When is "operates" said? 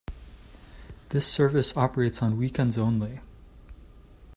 1.77-2.23